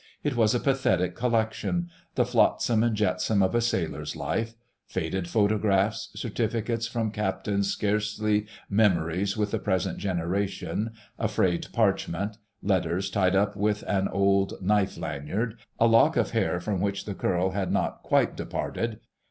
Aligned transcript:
It 0.23 0.35
was 0.35 0.55
a 0.55 0.59
pathetic 0.59 1.15
collection, 1.15 1.91
the 2.15 2.25
flotsam 2.25 2.81
and 2.81 2.95
jetsam 2.95 3.43
of 3.43 3.53
a 3.53 3.61
sailor's 3.61 4.15
life: 4.15 4.55
faded 4.87 5.27
photographs, 5.27 6.09
certificates 6.15 6.87
from 6.87 7.11
Captains 7.11 7.69
scarcely 7.71 8.47
memories 8.67 9.37
with 9.37 9.51
the 9.51 9.59
present 9.59 9.99
generation, 9.99 10.93
a 11.19 11.27
frayed 11.27 11.67
parchment, 11.71 12.37
letters 12.63 13.11
tied 13.11 13.35
up 13.35 13.55
with 13.55 13.83
an 13.83 14.07
old 14.07 14.55
knife 14.59 14.97
lanyard, 14.97 15.59
a 15.79 15.85
lock 15.85 16.17
of 16.17 16.31
hair 16.31 16.59
from 16.59 16.81
which 16.81 17.05
the 17.05 17.13
curl 17.13 17.51
had 17.51 17.71
not 17.71 18.01
quite 18.01 18.35
departed 18.35 18.99